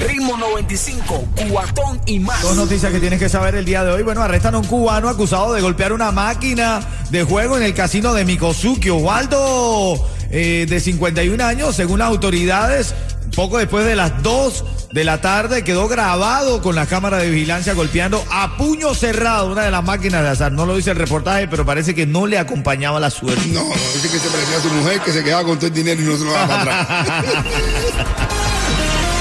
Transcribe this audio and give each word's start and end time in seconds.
Ritmo 0.00 0.36
95, 0.36 1.28
cuatón 1.50 2.00
y 2.06 2.18
más. 2.18 2.42
Dos 2.42 2.56
noticias 2.56 2.92
que 2.92 3.00
tienes 3.00 3.18
que 3.18 3.28
saber 3.28 3.54
el 3.54 3.64
día 3.64 3.82
de 3.84 3.92
hoy. 3.92 4.02
Bueno, 4.02 4.22
arrestan 4.22 4.54
a 4.54 4.58
un 4.58 4.66
cubano 4.66 5.08
acusado 5.08 5.54
de 5.54 5.60
golpear 5.60 5.92
una 5.92 6.12
máquina 6.12 6.80
de 7.10 7.22
juego 7.22 7.56
en 7.56 7.62
el 7.62 7.74
casino 7.74 8.12
de 8.12 8.24
Mikosuki. 8.24 8.90
Osvaldo, 8.90 10.06
eh, 10.30 10.66
de 10.68 10.80
51 10.80 11.42
años, 11.42 11.74
según 11.74 12.00
las 12.00 12.08
autoridades, 12.08 12.94
poco 13.34 13.58
después 13.58 13.86
de 13.86 13.96
las 13.96 14.22
2 14.22 14.64
de 14.92 15.04
la 15.04 15.20
tarde 15.20 15.62
quedó 15.64 15.88
grabado 15.88 16.62
con 16.62 16.74
la 16.74 16.86
cámara 16.86 17.18
de 17.18 17.30
vigilancia 17.30 17.74
golpeando 17.74 18.24
a 18.30 18.56
puño 18.56 18.94
cerrado 18.94 19.52
una 19.52 19.62
de 19.62 19.70
las 19.70 19.84
máquinas 19.84 20.22
de 20.22 20.28
azar. 20.28 20.52
No 20.52 20.66
lo 20.66 20.76
dice 20.76 20.90
el 20.90 20.96
reportaje, 20.96 21.48
pero 21.48 21.64
parece 21.66 21.94
que 21.94 22.06
no 22.06 22.26
le 22.26 22.38
acompañaba 22.38 23.00
la 23.00 23.10
suerte. 23.10 23.46
No, 23.48 23.62
no, 23.62 23.74
dice 23.94 24.10
que 24.10 24.18
se 24.18 24.28
parecía 24.28 24.58
a 24.58 24.60
su 24.60 24.70
mujer 24.70 25.00
que 25.00 25.12
se 25.12 25.24
quedaba 25.24 25.44
con 25.44 25.56
todo 25.58 25.66
el 25.66 25.74
dinero 25.74 26.00
y 26.00 26.04
no 26.04 26.16
se 26.16 26.24
lo 26.24 26.32
daba 26.32 26.46
para 26.48 26.80
atrás. 26.82 27.14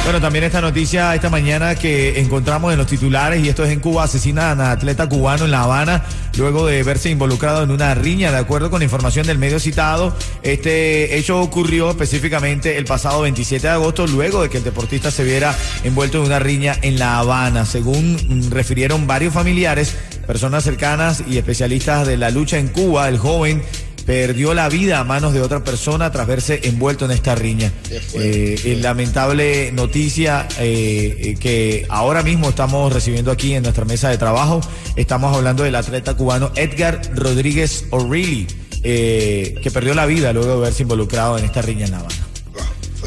Bueno, 0.06 0.22
también 0.22 0.44
esta 0.44 0.62
noticia 0.62 1.16
esta 1.16 1.32
mañana 1.32 1.74
que 1.74 2.20
encontramos 2.20 2.72
en 2.72 2.78
los 2.78 2.86
titulares, 2.86 3.44
y 3.44 3.50
esto 3.50 3.66
es 3.66 3.72
en 3.72 3.80
Cuba, 3.80 4.04
asesinan 4.04 4.62
a 4.62 4.70
atleta 4.70 5.10
cubano 5.10 5.46
en 5.46 5.52
La 5.52 5.64
Habana 5.64 6.06
luego 6.38 6.68
de 6.68 6.84
verse 6.84 7.10
involucrado 7.10 7.64
en 7.64 7.72
una 7.72 7.96
riña. 7.96 8.32
De 8.32 8.38
acuerdo 8.38 8.70
con 8.70 8.84
información 8.84 9.26
del 9.26 9.40
medio 9.40 9.60
citado, 9.60 10.16
este 10.44 11.18
hecho 11.18 11.42
ocurrió 11.42 11.90
específicamente 11.90 12.78
el 12.78 12.86
pasado 12.86 13.22
27 13.22 13.66
de 13.66 13.74
agosto, 13.74 14.06
luego 14.06 14.44
de 14.44 14.50
que 14.50 14.58
el 14.58 14.64
deportista 14.64 15.10
se 15.10 15.24
viera 15.24 15.56
envuelto 15.84 16.20
en 16.20 16.26
una 16.26 16.38
riña 16.38 16.78
en 16.84 17.00
La 17.00 17.18
Habana. 17.18 17.66
Según 17.66 18.52
refirieron 18.52 19.08
varios 19.08 19.34
familiares, 19.34 19.96
personas 20.28 20.64
cercanas 20.64 21.24
y 21.28 21.40
especialistas 21.40 22.06
de 22.06 22.18
la 22.18 22.30
lucha 22.30 22.60
en 22.60 22.68
Cuba, 22.68 23.10
el 23.10 23.18
joven 23.18 23.64
perdió 24.06 24.54
la 24.54 24.70
vida 24.70 25.00
a 25.00 25.04
manos 25.04 25.34
de 25.34 25.42
otra 25.42 25.64
persona 25.64 26.12
tras 26.12 26.28
verse 26.28 26.62
envuelto 26.64 27.06
en 27.06 27.12
esta 27.12 27.36
riña. 27.36 27.72
Eh, 28.14 28.78
lamentable 28.82 29.72
noticia 29.72 30.48
eh, 30.60 31.18
eh, 31.20 31.36
que 31.40 31.86
ahora 31.90 32.22
mismo 32.22 32.50
estamos 32.50 32.94
recibiendo 32.94 33.32
aquí 33.32 33.54
en 33.54 33.64
nuestra 33.64 33.86
mesa 33.86 34.10
de 34.10 34.18
trabajo. 34.18 34.62
Estamos 34.96 35.36
hablando 35.36 35.64
del 35.64 35.76
atleta 35.76 36.16
cubano 36.16 36.52
Edgar 36.56 37.02
Rodríguez 37.16 37.86
O'Reilly, 37.90 38.48
eh, 38.84 39.56
que 39.62 39.72
perdió 39.72 39.96
la 39.96 40.06
vida 40.06 40.32
luego 40.34 40.56
de 40.56 40.62
verse 40.62 40.84
involucrado 40.84 41.38
en 41.38 41.46
esta 41.46 41.62
riña 41.62 41.86
en 41.86 41.92
La 41.92 42.00
Habana. 42.00 42.16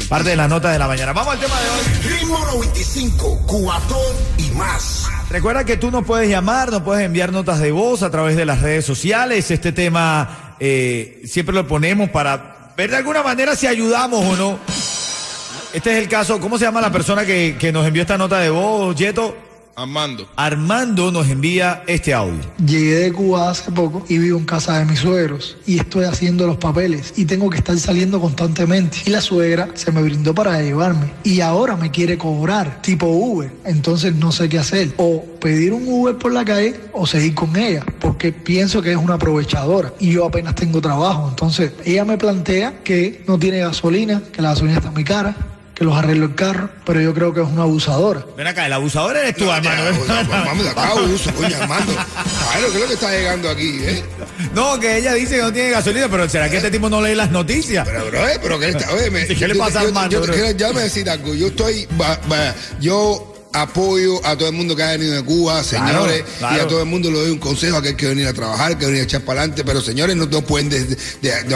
Parte 0.07 0.29
de 0.29 0.35
la 0.35 0.47
nota 0.47 0.71
de 0.71 0.79
la 0.79 0.87
mañana. 0.87 1.13
Vamos 1.13 1.33
al 1.33 1.39
tema 1.39 1.55
de 1.59 1.69
hoy. 1.69 2.19
Ritmo 2.19 2.39
95, 2.39 3.45
cuatón 3.45 4.15
y 4.37 4.49
más. 4.55 5.05
Recuerda 5.29 5.63
que 5.65 5.77
tú 5.77 5.91
nos 5.91 6.03
puedes 6.03 6.27
llamar, 6.29 6.71
nos 6.71 6.81
puedes 6.81 7.05
enviar 7.05 7.31
notas 7.31 7.59
de 7.59 7.71
voz 7.71 8.01
a 8.01 8.09
través 8.09 8.35
de 8.35 8.45
las 8.45 8.61
redes 8.61 8.85
sociales. 8.85 9.51
Este 9.51 9.71
tema 9.71 10.48
eh, 10.59 11.21
siempre 11.25 11.55
lo 11.55 11.67
ponemos 11.67 12.09
para 12.09 12.73
ver 12.75 12.91
de 12.91 12.97
alguna 12.97 13.23
manera 13.23 13.55
si 13.55 13.67
ayudamos 13.67 14.25
o 14.25 14.35
no. 14.35 14.59
Este 15.73 15.91
es 15.91 15.97
el 15.99 16.07
caso, 16.09 16.39
¿cómo 16.39 16.57
se 16.57 16.65
llama 16.65 16.81
la 16.81 16.91
persona 16.91 17.25
que, 17.25 17.55
que 17.59 17.71
nos 17.71 17.85
envió 17.85 18.01
esta 18.01 18.17
nota 18.17 18.39
de 18.39 18.49
voz, 18.49 18.95
Yeto? 18.95 19.48
Armando. 19.79 20.27
Armando 20.35 21.09
nos 21.09 21.29
envía 21.29 21.83
este 21.87 22.13
audio. 22.13 22.41
Llegué 22.57 22.95
de 22.95 23.13
Cuba 23.13 23.49
hace 23.49 23.71
poco 23.71 24.03
y 24.09 24.17
vivo 24.17 24.37
en 24.37 24.43
casa 24.43 24.77
de 24.77 24.83
mis 24.83 24.99
suegros 24.99 25.55
y 25.65 25.79
estoy 25.79 26.03
haciendo 26.03 26.45
los 26.47 26.57
papeles 26.57 27.13
y 27.15 27.23
tengo 27.23 27.49
que 27.49 27.59
estar 27.59 27.77
saliendo 27.79 28.19
constantemente. 28.19 28.97
Y 29.05 29.09
la 29.09 29.21
suegra 29.21 29.69
se 29.75 29.93
me 29.93 30.01
brindó 30.01 30.35
para 30.35 30.61
llevarme 30.61 31.13
y 31.23 31.39
ahora 31.39 31.77
me 31.77 31.91
quiere 31.91 32.17
cobrar 32.17 32.81
tipo 32.81 33.05
Uber. 33.07 33.53
Entonces 33.63 34.13
no 34.15 34.33
sé 34.33 34.49
qué 34.49 34.59
hacer. 34.59 34.93
O 34.97 35.23
pedir 35.39 35.71
un 35.71 35.87
Uber 35.87 36.17
por 36.17 36.33
la 36.33 36.43
calle 36.43 36.75
o 36.91 37.07
seguir 37.07 37.33
con 37.33 37.55
ella 37.55 37.85
porque 38.01 38.33
pienso 38.33 38.81
que 38.81 38.91
es 38.91 38.97
una 38.97 39.13
aprovechadora 39.13 39.93
y 39.97 40.11
yo 40.11 40.25
apenas 40.25 40.55
tengo 40.55 40.81
trabajo. 40.81 41.29
Entonces 41.29 41.71
ella 41.85 42.03
me 42.03 42.17
plantea 42.17 42.83
que 42.83 43.23
no 43.27 43.39
tiene 43.39 43.59
gasolina, 43.59 44.21
que 44.33 44.41
la 44.41 44.49
gasolina 44.49 44.79
está 44.79 44.91
muy 44.91 45.05
cara 45.05 45.37
que 45.79 45.85
los 45.85 45.97
arreglo 45.97 46.25
el 46.27 46.35
carro, 46.35 46.69
pero 46.85 46.99
yo 47.01 47.13
creo 47.13 47.33
que 47.33 47.41
es 47.41 47.47
una 47.47 47.63
abusadora. 47.63 48.23
Ven 48.37 48.45
acá, 48.47 48.65
el 48.65 48.73
abusador 48.73 49.15
eres 49.17 49.35
tú, 49.35 49.45
No, 49.45 49.55
hermano. 49.55 49.81
Vamos 50.45 50.63
de 50.65 50.69
acá, 50.71 50.93
uso, 50.93 51.33
coño, 51.33 51.55
Armando. 51.59 51.93
¿Sabes 51.93 52.61
lo 52.63 52.69
que 52.71 52.75
es 52.75 52.81
lo 52.81 52.87
que 52.87 52.93
está 52.93 53.11
llegando 53.11 53.49
aquí, 53.49 53.79
eh? 53.81 54.03
No, 54.53 54.79
que 54.79 54.97
ella 54.97 55.13
dice 55.13 55.37
que 55.37 55.41
no 55.41 55.53
tiene 55.53 55.69
gasolina, 55.71 56.07
pero 56.09 56.27
¿será 56.29 56.49
que 56.49 56.57
este 56.57 56.69
tipo 56.69 56.89
no 56.89 57.01
lee 57.01 57.15
las 57.15 57.31
noticias? 57.31 57.87
Pero, 57.87 58.05
bro, 58.07 58.27
eh, 58.27 58.39
pero 58.41 58.59
que 58.59 58.69
está, 58.69 58.91
oye, 58.93 59.09
me, 59.09 59.25
¿Qué 59.25 59.47
le 59.47 59.53
yo- 59.55 59.59
pasa 59.59 59.79
a 59.79 59.83
yo- 59.83 59.87
Armando, 59.87 60.25
Yo, 60.25 60.33
quiero 60.33 60.51
ya 60.51 60.73
me 60.73 60.81
decir 60.81 61.09
algo. 61.09 61.33
Yo 61.33 61.47
estoy, 61.47 61.87
va- 61.99 62.19
va, 62.31 62.53
yo 62.81 63.28
apoyo 63.53 64.23
a 64.25 64.37
todo 64.37 64.49
el 64.49 64.55
mundo 64.55 64.75
que 64.75 64.83
ha 64.83 64.91
venido 64.91 65.13
de 65.13 65.23
Cuba, 65.23 65.63
señores, 65.63 66.23
claro. 66.37 66.57
y 66.57 66.59
a 66.59 66.67
todo 66.67 66.79
el 66.81 66.85
mundo 66.85 67.09
le 67.09 67.17
doy 67.19 67.31
un 67.31 67.39
consejo 67.39 67.77
a 67.77 67.81
que 67.81 67.89
hay 67.89 67.95
que 67.95 68.07
venir 68.07 68.27
a 68.27 68.33
trabajar, 68.33 68.77
que 68.77 68.85
venir 68.85 69.01
a 69.01 69.03
echar 69.05 69.21
para 69.21 69.41
adelante, 69.41 69.63
pero 69.63 69.81
señores, 69.81 70.15
no, 70.15 70.25
no 70.27 70.41
pueden, 70.43 70.69
de- 70.69 70.97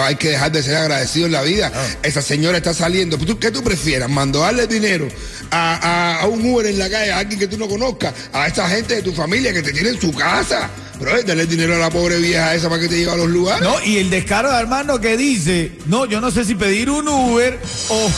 hay 0.01 0.15
que 0.15 0.29
dejar 0.29 0.51
de 0.51 0.63
ser 0.63 0.75
agradecidos 0.75 1.27
en 1.27 1.31
la 1.33 1.41
vida. 1.43 1.71
Esa 2.01 2.21
señora 2.21 2.57
está 2.57 2.73
saliendo. 2.73 3.17
¿Tú, 3.17 3.37
¿Qué 3.37 3.51
tú 3.51 3.63
prefieras? 3.63 4.09
¿Mandarle 4.09 4.65
dinero 4.67 5.07
a, 5.51 5.75
a- 5.75 6.21
a 6.21 6.27
un 6.27 6.43
Uber 6.51 6.65
en 6.65 6.79
la 6.79 6.89
calle, 6.89 7.11
a 7.11 7.19
alguien 7.19 7.39
que 7.39 7.47
tú 7.47 7.57
no 7.57 7.67
conozcas, 7.67 8.13
a 8.33 8.47
esa 8.47 8.67
gente 8.69 8.95
de 8.95 9.01
tu 9.03 9.13
familia 9.13 9.53
que 9.53 9.61
te 9.61 9.71
tiene 9.71 9.89
en 9.89 10.01
su 10.01 10.11
casa? 10.13 10.69
Bro, 10.99 11.21
dale 11.23 11.45
dinero 11.45 11.75
a 11.75 11.77
la 11.79 11.89
pobre 11.89 12.17
vieja 12.19 12.53
esa 12.55 12.69
para 12.69 12.81
que 12.81 12.87
te 12.87 12.97
lleve 12.97 13.11
a 13.11 13.15
los 13.17 13.29
lugares. 13.29 13.61
No, 13.67 13.75
y 13.83 13.97
el 13.97 14.09
descaro 14.09 14.49
de 14.49 14.55
Armando 14.57 14.99
que 15.01 15.17
dice, 15.17 15.71
no, 15.87 16.05
yo 16.05 16.21
no 16.21 16.31
sé 16.31 16.45
si 16.45 16.55
pedir 16.55 16.89
un 16.89 17.07
Uber 17.07 17.59
o... 17.89 18.09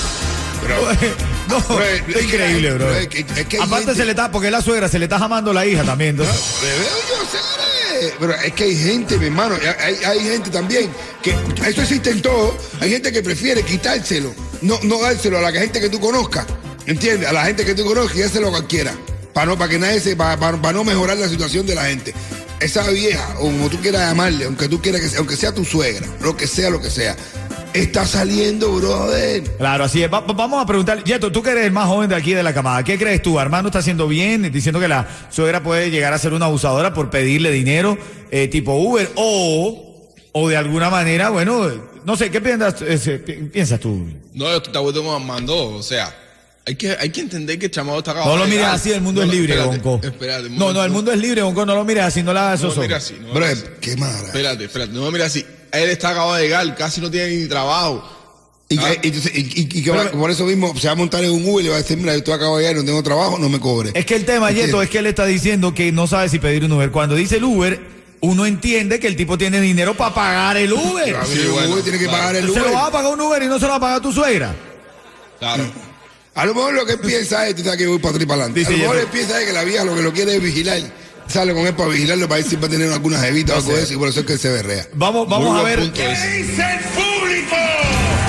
Bro. 0.64 0.88
no, 1.48 1.80
es 1.82 2.24
increíble, 2.24 2.72
bro. 2.74 2.86
bro, 2.86 2.96
es 2.96 3.08
que- 3.08 3.20
es 3.20 3.46
que 3.48 3.58
hay 3.58 3.64
Aparte 3.64 3.86
gente- 3.88 4.00
se 4.00 4.06
le 4.06 4.12
está, 4.12 4.32
porque 4.32 4.48
es 4.48 4.52
la 4.52 4.62
suegra, 4.62 4.88
se 4.90 5.00
le 5.00 5.06
está 5.06 5.20
jamando 5.20 5.54
la 5.54 5.66
hija 5.66 5.84
también. 5.84 6.12
entonces- 6.12 6.36
Bebé, 6.62 6.86
yo 7.10 7.26
sé, 7.32 8.14
pero 8.20 8.34
es 8.36 8.54
que 8.54 8.64
hay 8.66 8.76
gente, 8.76 9.18
mi 9.18 9.26
hermano, 9.28 9.56
hay, 9.84 9.96
hay 10.04 10.20
gente 10.20 10.50
también 10.50 10.90
que 11.22 11.32
eso 11.68 11.82
existe 11.82 12.10
en 12.12 12.22
todo. 12.22 12.56
Hay 12.82 12.90
gente 12.90 13.12
que 13.12 13.22
prefiere 13.24 13.64
quitárselo, 13.64 14.34
no, 14.62 14.80
no 14.84 15.02
dárselo 15.02 15.38
a 15.38 15.42
la 15.42 15.52
gente 15.52 15.80
que 15.80 15.90
tú 15.90 16.00
conozcas, 16.00 16.46
¿entiendes? 16.86 17.28
A 17.30 17.34
la 17.34 17.46
gente 17.46 17.64
que 17.66 17.74
tú 17.74 17.86
conozcas 17.86 18.18
y 18.18 18.22
dárselo 18.22 18.48
a 18.48 18.52
cualquiera, 18.52 18.94
para 19.34 19.48
no, 19.48 19.58
para 19.58 19.70
que 19.70 19.80
nadie 19.80 20.00
se, 20.00 20.16
para, 20.16 20.38
para- 20.38 20.62
para 20.62 20.74
no 20.74 20.84
mejorar 20.84 21.18
la 21.18 21.28
situación 21.30 21.66
de 21.66 21.76
la 21.76 21.86
gente. 21.86 22.14
Esa 22.60 22.88
vieja, 22.90 23.28
o 23.40 23.42
como 23.44 23.70
tú 23.70 23.80
quieras 23.82 24.02
llamarle, 24.10 24.46
aunque 24.46 24.68
tú 24.70 24.82
quieras 24.82 25.02
que 25.02 25.10
sea, 25.10 25.20
aunque 25.20 25.36
sea 25.36 25.54
tu 25.54 25.66
suegra, 25.66 26.06
lo 26.22 26.38
que 26.38 26.48
sea, 26.48 26.70
lo 26.70 26.82
que 26.82 26.90
sea, 26.90 27.16
está 27.75 28.06
saliendo, 28.06 28.72
brother. 28.74 29.44
Claro, 29.58 29.84
así 29.84 30.02
es. 30.03 30.12
Va- 30.12 30.22
va- 30.22 30.34
vamos 30.34 30.62
a 30.63 30.66
preguntar, 30.66 31.03
Yeto, 31.03 31.31
tú 31.31 31.41
que 31.44 31.52
eres 31.52 31.66
el 31.66 31.72
más 31.72 31.88
joven 31.88 32.09
de 32.09 32.16
aquí 32.16 32.34
de 32.34 32.44
la 32.44 32.53
camada, 32.53 32.84
¿qué 32.84 32.97
crees 32.97 33.22
tú? 33.22 33.40
Armando 33.40 33.69
está 33.69 33.80
haciendo 33.80 34.08
bien, 34.08 34.52
diciendo 34.52 34.80
que 34.80 34.88
la 34.88 35.08
suegra 35.30 35.62
puede 35.63 35.91
llegar 35.91 36.14
a 36.14 36.18
ser 36.18 36.34
una 36.34 36.46
abusadora 36.46 36.94
por 36.94 37.09
pedirle 37.09 37.52
dinero 37.52 37.97
eh, 38.31 38.47
tipo 38.47 38.74
Uber 38.75 39.09
o, 39.16 40.09
o 40.31 40.50
de 40.50 40.58
alguna 40.58 40.90
manera, 40.90 41.30
bueno, 41.30 41.69
no 42.06 42.16
sé, 42.16 42.30
¿qué 42.31 42.41
piensas, 42.41 42.75
eh, 42.81 43.19
pi- 43.25 43.34
piensas 43.52 43.80
tú? 43.80 44.08
No, 44.34 44.46
yo 44.46 44.59
de 44.59 44.78
acuerdo 44.80 45.03
con 45.03 45.16
Armando. 45.16 45.56
O 45.75 45.81
sea, 45.84 46.14
hay 46.68 46.75
que, 46.75 46.91
hay 47.00 47.09
que 47.09 47.22
entender 47.22 47.58
que 47.59 47.66
el 47.68 47.72
chamado 47.72 48.00
está 48.00 48.12
acabado. 48.12 48.35
No 48.35 48.44
lo 48.44 48.47
mires 48.50 48.66
así, 48.66 48.91
el 48.91 49.02
mundo 49.02 49.22
No, 49.25 49.31
es 49.31 49.38
libre, 49.38 49.53
espérate, 49.53 49.78
Bonco. 49.81 50.06
Espérate. 50.08 50.50
No, 50.50 50.74
no, 50.74 50.84
el 50.84 50.91
mundo 50.91 51.12
es 51.12 51.19
libre, 51.19 51.41
Bonco, 51.41 51.66
no 51.66 51.75
lo 51.75 51.84
mires 51.85 52.03
así, 52.03 52.22
no 52.24 52.34
le 52.34 52.40
hagas 52.40 52.62
No 52.62 52.68
eso. 52.69 52.75
lo 52.78 52.81
mires 52.84 52.97
así. 52.97 53.14
No 53.22 53.28
lo 53.28 53.34
Bro, 53.35 53.46
mires 53.46 53.59
así. 53.64 53.69
qué 53.81 53.96
mala. 53.97 54.18
Espérate, 54.19 54.66
espérate. 54.66 54.91
No 54.94 55.02
me 55.03 55.12
mires 55.12 55.28
así. 55.28 55.46
Él 55.80 55.90
está 55.90 56.09
acabado 56.09 56.36
de 56.36 56.44
llegar, 56.44 56.75
casi 56.75 57.02
no 57.02 57.09
tiene 57.12 57.36
ni 57.36 57.47
trabajo. 57.47 58.12
Y, 58.68 58.80
Ah. 58.80 58.90
que- 59.00 59.08
y 59.08 59.12
entonces- 59.12 59.31
y- 59.36 59.40
y- 59.62 59.80
y 59.80 59.84
que 59.84 59.91
va- 59.91 60.09
por 60.12 60.31
eso 60.31 60.44
mismo 60.46 60.75
se 60.78 60.88
va 60.88 60.94
a 60.94 60.96
montar 60.96 61.24
en 61.24 61.31
un 61.31 61.47
Uber 61.47 61.62
y 61.62 61.63
le 61.66 61.69
va 61.69 61.75
a 61.75 61.81
decir, 61.81 61.97
mira, 61.97 62.13
yo 62.13 62.18
estoy 62.19 62.34
acabo 62.34 62.58
de 62.58 62.63
llegar, 62.63 62.75
no 62.78 62.84
tengo 62.86 63.03
trabajo, 63.03 63.38
no 63.38 63.47
me 63.47 63.59
cobre. 63.59 63.91
Es 63.94 64.06
que 64.06 64.16
el 64.16 64.25
tema, 64.25 64.52
Yeto, 64.52 64.81
es 64.81 64.90
que 64.90 64.97
él 65.00 65.06
está 65.06 65.25
diciendo 65.25 65.74
que 65.75 65.91
no 65.91 66.08
sabe 66.08 66.30
si 66.30 66.40
pedir 66.40 66.64
un 66.66 66.72
Uber. 66.72 66.90
Cuando 66.90 67.16
dice 67.16 67.38
el 67.38 67.44
Uber, 67.44 67.80
uno 68.22 68.46
entiende 68.47 69.00
que 69.00 69.06
el 69.08 69.16
tipo 69.16 69.38
tiene 69.38 69.62
dinero 69.62 69.96
para 69.96 70.16
pagar 70.16 70.58
el 70.58 70.74
Uber. 70.74 71.16
Sí, 71.31 71.40
el 71.41 71.47
bueno, 71.50 71.74
Uber 71.74 71.84
tiene 71.84 72.00
que 72.00 72.06
claro. 72.06 72.18
pagar 72.19 72.35
el 72.38 72.46
¿Se 72.46 72.52
Uber. 72.59 72.64
lo 72.64 72.72
va 72.74 72.88
a 72.88 72.91
pagar 72.91 73.14
un 73.14 73.22
Uber 73.22 73.44
y 73.44 73.47
no 73.47 73.59
se 73.59 73.66
lo 73.66 73.70
va 73.70 73.76
a 73.76 73.79
pagar 73.79 74.02
tu 74.02 74.11
suegra? 74.11 74.55
Claro. 75.40 75.64
A 76.34 76.46
lo 76.46 76.55
mejor 76.55 76.73
lo 76.73 76.85
que 76.85 76.97
piensa 76.97 77.47
es, 77.47 77.55
tú 77.55 77.64
sabes 77.64 77.78
que 77.78 77.88
voy 77.88 78.00
para 78.00 78.09
atrás 78.11 78.23
y 78.23 78.26
para 78.26 78.41
adelante. 78.46 78.59
Dice 78.61 78.72
a 78.73 78.78
lo 78.78 78.79
mejor 78.79 78.97
él 78.97 79.08
piensa 79.11 79.40
es 79.40 79.47
que 79.47 79.53
la 79.53 79.64
vieja 79.64 79.84
lo 79.85 79.96
que 79.96 80.02
lo 80.02 80.11
quiere 80.11 80.35
es 80.38 80.41
vigilar. 80.41 80.82
Sale 81.28 81.54
con 81.54 81.66
él 81.66 81.74
para 81.74 81.90
vigilarlo, 81.90 82.28
para 82.28 82.42
ver 82.42 82.50
si 82.50 82.56
va 82.56 82.68
a 82.68 82.70
tener 82.70 82.92
algunas 82.92 83.24
evitas 83.24 83.56
o 83.56 83.58
algo 83.60 83.74
de 83.76 83.84
eso, 83.84 83.94
y 83.94 83.98
por 83.98 84.10
eso 84.10 84.20
es 84.22 84.26
que 84.26 84.34
él 84.34 84.40
se 84.40 84.50
berrea. 84.50 84.88
Vamos, 84.94 85.28
Muy 85.28 85.38
vamos 85.38 85.60
a 85.60 85.64
ver. 85.64 85.80
punto 85.80 86.02
ese. 86.02 86.46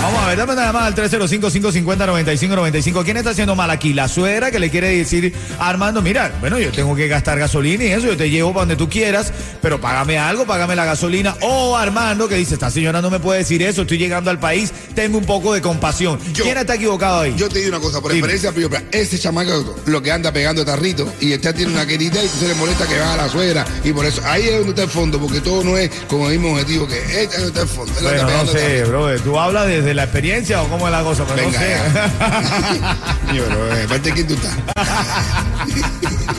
Vamos 0.06 0.22
a 0.22 0.28
ver, 0.28 0.38
dame 0.38 0.54
nada 0.54 0.72
más 0.72 0.84
al 0.86 0.94
305-550-9595. 0.94 3.04
¿Quién 3.04 3.16
está 3.16 3.30
haciendo 3.30 3.56
mal 3.56 3.70
aquí? 3.70 3.92
La 3.92 4.06
suegra 4.06 4.52
que 4.52 4.60
le 4.60 4.70
quiere 4.70 4.96
decir 4.96 5.34
a 5.58 5.68
Armando, 5.68 6.00
mira, 6.00 6.32
bueno, 6.40 6.60
yo 6.60 6.70
tengo 6.70 6.94
que 6.94 7.08
gastar 7.08 7.40
gasolina 7.40 7.82
y 7.82 7.88
eso, 7.88 8.06
yo 8.06 8.16
te 8.16 8.30
llevo 8.30 8.50
para 8.52 8.60
donde 8.62 8.76
tú 8.76 8.88
quieras, 8.88 9.32
pero 9.60 9.80
págame 9.80 10.16
algo, 10.16 10.46
págame 10.46 10.76
la 10.76 10.84
gasolina. 10.84 11.34
O 11.40 11.76
Armando 11.76 12.28
que 12.28 12.36
dice, 12.36 12.54
esta 12.54 12.70
señora 12.70 13.02
no 13.02 13.10
me 13.10 13.18
puede 13.18 13.40
decir 13.40 13.60
eso, 13.64 13.82
estoy 13.82 13.98
llegando 13.98 14.30
al 14.30 14.38
país, 14.38 14.72
tengo 14.94 15.18
un 15.18 15.24
poco 15.24 15.52
de 15.54 15.60
compasión. 15.60 16.20
Yo- 16.32 16.44
¿Quién 16.44 16.56
está 16.58 16.76
equivocado 16.76 17.22
ahí? 17.22 17.34
Yo 17.36 17.48
te 17.48 17.58
digo 17.58 17.70
una 17.70 17.80
cosa, 17.80 18.00
por 18.00 18.12
Dime. 18.12 18.28
experiencia 18.32 18.52
propia, 18.52 18.84
ese 18.92 19.18
chamaco 19.18 19.74
lo 19.86 20.00
que 20.02 20.12
anda 20.12 20.30
pegando 20.32 20.64
tarrito 20.64 21.12
y 21.20 21.32
este 21.32 21.52
tiene 21.52 21.72
una 21.72 21.84
querida 21.84 22.22
y 22.22 22.28
se 22.28 22.46
le 22.46 22.54
molesta 22.54 22.86
que 22.86 22.96
va 22.96 23.14
a 23.14 23.16
la 23.16 23.28
suegra 23.28 23.64
y 23.82 23.92
por 23.92 24.06
eso 24.06 24.22
ahí 24.24 24.44
es 24.44 24.52
donde 24.58 24.70
está 24.70 24.82
el 24.84 24.88
fondo, 24.90 25.18
porque 25.18 25.40
todo 25.40 25.64
no 25.64 25.76
es 25.76 25.90
como 26.08 26.30
el 26.30 26.38
mismo 26.38 26.52
objetivo 26.54 26.86
que 26.86 26.96
este 27.24 27.44
está 27.44 27.62
el 27.62 27.68
fondo. 27.68 27.92
Bueno, 28.02 28.22
no 28.22 28.46
sé, 28.46 28.58
tarrito. 28.60 28.88
bro. 28.88 29.20
¿Tú 29.20 29.36
hablas 29.40 29.66
desde 29.66 29.95
la 29.96 30.04
experiencia 30.04 30.62
o 30.62 30.68
cómo 30.68 30.86
es 30.86 30.92
la 30.92 31.02
cosa? 31.02 31.24
Pero 31.24 31.42
Venga, 31.42 31.58
no 31.58 31.66
sé. 31.66 33.34
Yo, 33.34 33.44
pero, 33.48 33.76
eh, 33.76 33.84
aparte, 33.84 34.12
¿quién 34.12 34.26
tú 34.28 34.34
estás? 34.34 34.56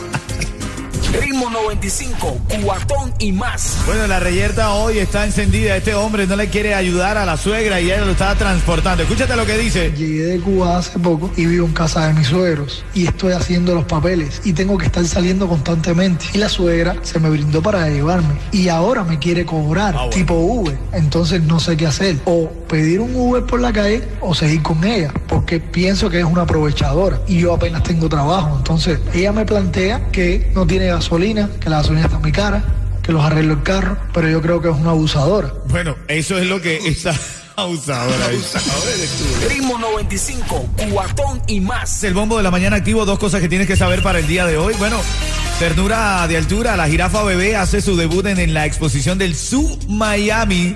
Ritmo 1.13 1.49
95, 1.49 2.37
cuatón 2.63 3.13
y 3.19 3.31
más. 3.31 3.77
Bueno, 3.85 4.07
la 4.07 4.19
reyerta 4.19 4.73
hoy 4.73 4.99
está 4.99 5.25
encendida. 5.25 5.75
Este 5.77 5.95
hombre 5.95 6.27
no 6.27 6.35
le 6.35 6.49
quiere 6.49 6.73
ayudar 6.75 7.17
a 7.17 7.25
la 7.25 7.37
suegra 7.37 7.79
y 7.79 7.85
ella 7.85 8.03
lo 8.03 8.11
está 8.11 8.35
transportando. 8.35 9.03
Escúchate 9.03 9.35
lo 9.35 9.45
que 9.45 9.57
dice. 9.57 9.91
Llegué 9.95 10.23
de 10.23 10.39
Cuba 10.39 10.77
hace 10.77 10.99
poco 10.99 11.31
y 11.37 11.45
vivo 11.45 11.65
en 11.65 11.73
casa 11.73 12.07
de 12.07 12.13
mis 12.13 12.27
suegros 12.27 12.83
y 12.93 13.07
estoy 13.07 13.31
haciendo 13.33 13.73
los 13.73 13.85
papeles 13.85 14.41
y 14.43 14.53
tengo 14.53 14.77
que 14.77 14.87
estar 14.87 15.05
saliendo 15.05 15.47
constantemente. 15.47 16.25
Y 16.33 16.39
la 16.39 16.49
suegra 16.49 16.95
se 17.03 17.19
me 17.19 17.29
brindó 17.29 17.61
para 17.61 17.87
llevarme 17.89 18.35
y 18.51 18.67
ahora 18.67 19.03
me 19.03 19.17
quiere 19.17 19.45
cobrar 19.45 19.93
Ah, 19.95 20.05
bueno. 20.05 20.09
tipo 20.11 20.33
Uber. 20.33 20.77
Entonces 20.93 21.41
no 21.41 21.59
sé 21.59 21.77
qué 21.77 21.87
hacer. 21.87 22.17
O 22.25 22.49
pedir 22.67 22.99
un 22.99 23.15
Uber 23.15 23.43
por 23.43 23.61
la 23.61 23.71
calle 23.71 24.03
o 24.19 24.35
seguir 24.35 24.61
con 24.61 24.83
ella 24.83 25.13
porque 25.27 25.59
pienso 25.61 26.09
que 26.09 26.19
es 26.19 26.25
una 26.25 26.41
aprovechadora 26.41 27.21
y 27.27 27.39
yo 27.39 27.53
apenas 27.53 27.83
tengo 27.83 28.09
trabajo. 28.09 28.55
Entonces 28.57 28.99
ella 29.13 29.31
me 29.31 29.45
plantea 29.45 30.05
que 30.11 30.51
no 30.53 30.67
tiene 30.67 30.91
gasolina, 30.97 31.49
que 31.59 31.69
la 31.69 31.77
gasolina 31.77 32.05
está 32.05 32.19
muy 32.19 32.31
cara, 32.31 32.63
que 33.03 33.11
los 33.11 33.23
arreglo 33.23 33.53
el 33.53 33.63
carro, 33.63 33.97
pero 34.13 34.29
yo 34.29 34.41
creo 34.41 34.61
que 34.61 34.69
es 34.69 34.75
una 34.75 34.91
abusadora. 34.91 35.53
Bueno, 35.69 35.95
eso 36.07 36.37
es 36.37 36.47
lo 36.47 36.61
que 36.61 36.77
está 36.87 37.13
abusadora. 37.55 38.27
tú. 38.29 39.49
Ritmo 39.49 39.77
95, 39.77 40.69
cuatón 40.91 41.41
y 41.47 41.59
más. 41.59 42.03
El 42.03 42.13
bombo 42.13 42.37
de 42.37 42.43
la 42.43 42.51
mañana 42.51 42.77
activo, 42.77 43.05
dos 43.05 43.19
cosas 43.19 43.41
que 43.41 43.49
tienes 43.49 43.67
que 43.67 43.75
saber 43.75 44.01
para 44.01 44.19
el 44.19 44.27
día 44.27 44.45
de 44.45 44.57
hoy. 44.57 44.73
Bueno, 44.77 44.97
ternura 45.59 46.27
de 46.27 46.37
altura, 46.37 46.75
la 46.75 46.87
jirafa 46.87 47.23
bebé 47.23 47.55
hace 47.55 47.81
su 47.81 47.95
debut 47.95 48.25
en, 48.25 48.39
en 48.39 48.53
la 48.53 48.65
exposición 48.65 49.17
del 49.17 49.35
Zoo 49.35 49.77
Miami. 49.87 50.75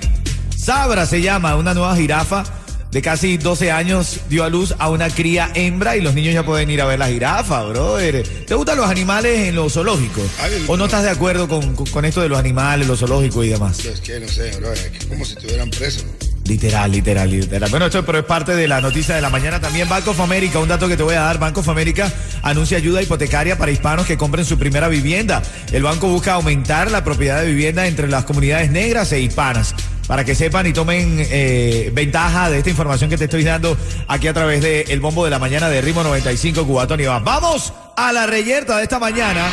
Sabra 0.56 1.06
se 1.06 1.20
llama, 1.20 1.56
una 1.56 1.74
nueva 1.74 1.96
jirafa 1.96 2.44
de 2.92 3.00
casi 3.02 3.38
12 3.38 3.72
años 3.72 4.20
dio 4.28 4.44
a 4.44 4.50
luz 4.50 4.74
a 4.78 4.90
una 4.90 5.08
cría 5.08 5.50
hembra 5.54 5.96
y 5.96 6.02
los 6.02 6.14
niños 6.14 6.34
ya 6.34 6.44
pueden 6.44 6.70
ir 6.70 6.82
a 6.82 6.84
ver 6.84 6.98
la 6.98 7.08
jirafa, 7.08 7.62
brother. 7.64 8.22
¿Te 8.46 8.54
gustan 8.54 8.76
los 8.76 8.88
animales 8.88 9.48
en 9.48 9.54
los 9.56 9.72
zoológicos? 9.72 10.24
Ay, 10.40 10.64
¿O 10.68 10.76
no 10.76 10.84
estás 10.84 11.02
de 11.02 11.10
acuerdo 11.10 11.48
con, 11.48 11.74
con- 11.74 12.04
esto 12.04 12.20
de 12.20 12.28
los 12.28 12.38
animales, 12.38 12.86
los 12.86 13.00
zoológicos 13.00 13.44
y 13.46 13.48
demás? 13.48 13.82
Es 13.84 14.00
que 14.00 14.20
no 14.20 14.28
sé, 14.28 14.50
bro, 14.58 14.72
es 14.72 14.80
que 14.90 15.08
como 15.08 15.24
si 15.24 15.32
estuvieran 15.32 15.70
presos. 15.70 16.04
Literal, 16.44 16.90
literal, 16.90 17.30
literal. 17.30 17.70
Bueno, 17.70 17.86
esto 17.86 18.04
pero 18.04 18.18
es 18.18 18.24
parte 18.24 18.54
de 18.54 18.68
la 18.68 18.80
noticia 18.80 19.14
de 19.14 19.22
la 19.22 19.30
mañana 19.30 19.58
también. 19.60 19.88
Banco 19.88 20.10
of 20.10 20.20
America, 20.20 20.58
un 20.58 20.68
dato 20.68 20.86
que 20.88 20.96
te 20.96 21.02
voy 21.02 21.14
a 21.14 21.20
dar. 21.20 21.38
Banco 21.38 21.60
of 21.60 21.68
America 21.68 22.12
anuncia 22.42 22.76
ayuda 22.76 23.00
hipotecaria 23.00 23.56
para 23.56 23.70
hispanos 23.70 24.06
que 24.06 24.18
compren 24.18 24.44
su 24.44 24.58
primera 24.58 24.88
vivienda. 24.88 25.40
El 25.72 25.84
banco 25.84 26.08
busca 26.08 26.34
aumentar 26.34 26.90
la 26.90 27.04
propiedad 27.04 27.40
de 27.40 27.46
vivienda 27.46 27.86
entre 27.86 28.08
las 28.08 28.24
comunidades 28.24 28.70
negras 28.70 29.12
e 29.12 29.20
hispanas. 29.20 29.74
Para 30.12 30.26
que 30.26 30.34
sepan 30.34 30.66
y 30.66 30.74
tomen 30.74 31.26
eh, 31.30 31.90
ventaja 31.94 32.50
de 32.50 32.58
esta 32.58 32.68
información 32.68 33.08
que 33.08 33.16
te 33.16 33.24
estoy 33.24 33.44
dando 33.44 33.78
aquí 34.08 34.28
a 34.28 34.34
través 34.34 34.60
de 34.60 34.82
El 34.88 35.00
Bombo 35.00 35.24
de 35.24 35.30
la 35.30 35.38
Mañana 35.38 35.70
de 35.70 35.80
Ritmo 35.80 36.02
95 36.02 36.66
Cubatón 36.66 37.00
y. 37.00 37.04
Vamos 37.04 37.72
a 37.96 38.12
la 38.12 38.26
reyerta 38.26 38.76
de 38.76 38.82
esta 38.82 38.98
mañana. 38.98 39.50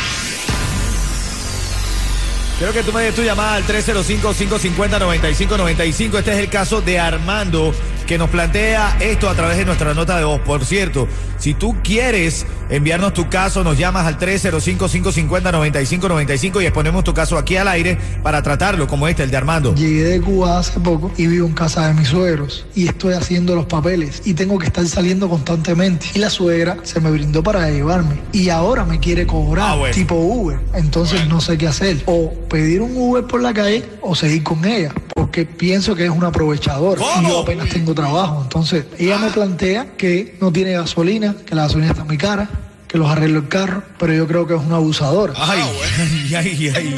Quiero 2.58 2.74
que 2.74 2.82
tú 2.82 2.92
me 2.92 3.04
des 3.04 3.14
tu 3.14 3.22
llamada 3.22 3.54
al 3.54 3.64
305-550-9595. 3.64 6.18
Este 6.18 6.32
es 6.32 6.38
el 6.40 6.50
caso 6.50 6.82
de 6.82 7.00
Armando 7.00 7.72
que 8.10 8.18
nos 8.18 8.28
plantea 8.28 8.96
esto 8.98 9.30
a 9.30 9.34
través 9.36 9.56
de 9.56 9.64
nuestra 9.64 9.94
nota 9.94 10.18
de 10.18 10.24
voz. 10.24 10.40
Por 10.40 10.64
cierto, 10.64 11.06
si 11.38 11.54
tú 11.54 11.76
quieres 11.84 12.44
enviarnos 12.68 13.14
tu 13.14 13.28
caso, 13.28 13.62
nos 13.62 13.78
llamas 13.78 14.04
al 14.04 14.18
305-550-9595 14.18 16.60
y 16.60 16.64
exponemos 16.66 17.04
tu 17.04 17.14
caso 17.14 17.38
aquí 17.38 17.56
al 17.56 17.68
aire 17.68 17.96
para 18.24 18.42
tratarlo, 18.42 18.88
como 18.88 19.06
este, 19.06 19.22
el 19.22 19.30
de 19.30 19.36
Armando. 19.36 19.76
Llegué 19.76 20.02
de 20.02 20.20
Cuba 20.20 20.58
hace 20.58 20.80
poco 20.80 21.12
y 21.16 21.28
vivo 21.28 21.46
en 21.46 21.52
casa 21.54 21.86
de 21.86 21.94
mis 21.94 22.08
suegros 22.08 22.66
y 22.74 22.88
estoy 22.88 23.14
haciendo 23.14 23.54
los 23.54 23.66
papeles 23.66 24.22
y 24.24 24.34
tengo 24.34 24.58
que 24.58 24.66
estar 24.66 24.84
saliendo 24.88 25.28
constantemente. 25.28 26.06
Y 26.14 26.18
la 26.18 26.30
suegra 26.30 26.78
se 26.82 26.98
me 26.98 27.12
brindó 27.12 27.44
para 27.44 27.70
llevarme 27.70 28.16
y 28.32 28.48
ahora 28.48 28.84
me 28.84 28.98
quiere 28.98 29.24
cobrar 29.24 29.66
Ah, 29.70 29.76
bueno. 29.76 29.94
tipo 29.94 30.16
Uber. 30.16 30.58
Entonces 30.74 31.28
no 31.28 31.40
sé 31.40 31.56
qué 31.56 31.68
hacer. 31.68 32.02
O 32.06 32.32
pedir 32.48 32.82
un 32.82 32.90
Uber 32.96 33.22
por 33.22 33.40
la 33.40 33.54
calle 33.54 33.84
o 34.02 34.16
seguir 34.16 34.42
con 34.42 34.64
ella 34.64 34.92
porque 35.20 35.44
pienso 35.44 35.94
que 35.94 36.06
es 36.06 36.10
una 36.10 36.28
aprovechadora 36.28 36.98
¿Cómo? 36.98 37.28
y 37.28 37.30
yo 37.30 37.40
apenas 37.40 37.68
tengo 37.68 37.94
trabajo. 37.94 38.40
Entonces 38.42 38.86
ella 38.98 39.18
me 39.18 39.28
plantea 39.28 39.88
que 39.98 40.38
no 40.40 40.50
tiene 40.50 40.72
gasolina, 40.72 41.36
que 41.44 41.54
la 41.54 41.64
gasolina 41.64 41.90
está 41.90 42.04
muy 42.04 42.16
cara, 42.16 42.48
que 42.88 42.96
los 42.96 43.10
arreglo 43.10 43.40
el 43.40 43.48
carro, 43.48 43.82
pero 43.98 44.14
yo 44.14 44.26
creo 44.26 44.46
que 44.46 44.54
es 44.54 44.60
una 44.62 44.76
abusadora. 44.76 45.34
Ay, 45.36 45.60
ay, 46.34 46.34
ay, 46.34 46.72
ay. 46.74 46.94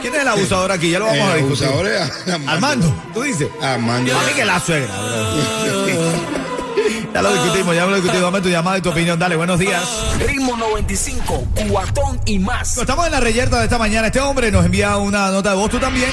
¿Quién 0.00 0.14
es 0.14 0.20
el 0.20 0.28
abusador 0.28 0.70
aquí? 0.70 0.88
Ya 0.88 1.00
lo 1.00 1.06
vamos 1.06 1.28
a 1.28 1.34
discutir. 1.34 1.66
abusador 1.66 1.88
es 1.88 2.12
Armando. 2.28 2.52
Armando, 2.52 2.94
tú 3.12 3.22
dices. 3.22 3.48
Armando. 3.60 4.16
A 4.16 4.22
mí 4.22 4.32
que 4.36 4.44
la 4.44 4.60
suegra. 4.60 4.94
ya 7.12 7.22
lo 7.22 7.32
discutimos, 7.32 7.74
ya 7.74 7.86
lo 7.86 7.96
discutimos. 7.96 8.22
Dame 8.22 8.40
tu 8.40 8.50
llamada 8.50 8.78
y 8.78 8.82
tu 8.82 8.90
opinión. 8.90 9.18
Dale, 9.18 9.34
buenos 9.34 9.58
días. 9.58 9.82
Ritmo 10.24 10.56
95, 10.56 11.44
cuatón 11.68 12.20
y 12.24 12.38
más. 12.38 12.78
Estamos 12.78 13.04
en 13.06 13.10
la 13.10 13.18
reyerta 13.18 13.58
de 13.58 13.64
esta 13.64 13.78
mañana. 13.78 14.06
Este 14.06 14.20
hombre 14.20 14.52
nos 14.52 14.64
envía 14.64 14.96
una 14.96 15.32
nota 15.32 15.50
de 15.50 15.56
voz. 15.56 15.70
Tú 15.70 15.80
también 15.80 16.08